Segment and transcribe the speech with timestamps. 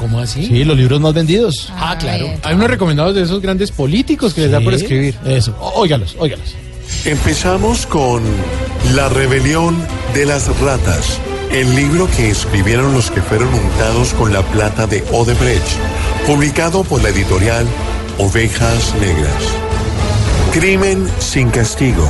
[0.00, 0.46] ¿Cómo así?
[0.46, 1.70] Sí, los libros más vendidos.
[1.76, 2.32] Ah, claro.
[2.42, 5.14] Hay unos recomendados de esos grandes políticos que les da por escribir.
[5.26, 6.54] Eso, óigalos, óigalos.
[7.04, 8.22] Empezamos con
[8.94, 9.76] La rebelión
[10.14, 11.18] de las ratas,
[11.52, 15.76] el libro que escribieron los que fueron untados con la plata de Odebrecht,
[16.26, 17.66] publicado por la editorial
[18.16, 19.44] Ovejas Negras.
[20.54, 22.08] Crimen sin castigo,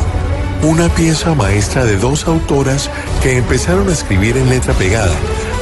[0.62, 2.88] una pieza maestra de dos autoras
[3.20, 5.16] que empezaron a escribir en letra pegada,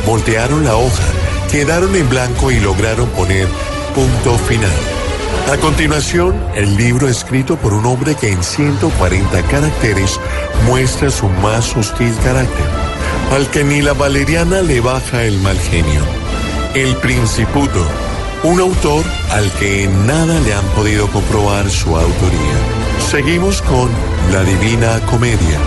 [0.07, 1.05] voltearon la hoja,
[1.51, 3.49] quedaron en blanco y lograron poner
[3.95, 4.71] punto final.
[5.51, 10.21] A continuación, el libro escrito por un hombre que en 140 caracteres
[10.67, 12.67] muestra su más hostil carácter,
[13.33, 16.03] al que ni la valeriana le baja el mal genio.
[16.75, 17.87] El Principuto,
[18.43, 22.59] un autor al que en nada le han podido comprobar su autoría.
[23.11, 23.91] Seguimos con
[24.33, 25.59] La Divina Comedia.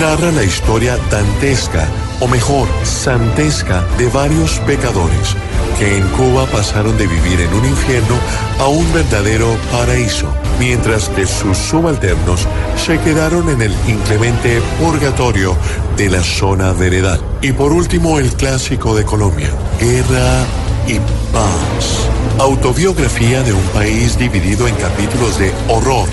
[0.00, 1.86] Narra la historia dantesca,
[2.20, 5.36] o mejor, santesca, de varios pecadores
[5.78, 8.14] que en Cuba pasaron de vivir en un infierno
[8.58, 10.26] a un verdadero paraíso,
[10.58, 12.46] mientras que sus subalternos
[12.76, 15.56] se quedaron en el inclemente purgatorio
[15.96, 17.18] de la zona veredal.
[17.40, 19.48] Y por último, el clásico de Colombia,
[19.80, 20.44] Guerra
[20.86, 20.98] y
[21.32, 22.08] Paz.
[22.38, 26.08] Autobiografía de un país dividido en capítulos de horror,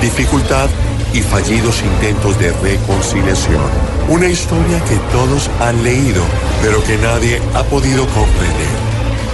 [0.00, 0.68] dificultad
[1.12, 3.60] y fallidos intentos de reconciliación.
[4.08, 6.22] Una historia que todos han leído,
[6.62, 8.88] pero que nadie ha podido comprender.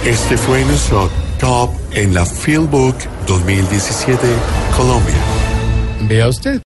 [0.05, 1.09] Este fue nuestro
[1.39, 2.95] top en la Fieldbook
[3.27, 4.27] 2017
[4.75, 5.15] Colombia.
[6.07, 6.61] Vea usted.